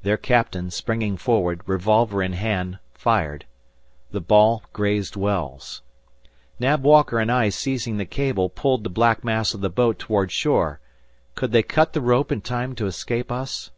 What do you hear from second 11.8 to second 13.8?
the rope in time to escape us?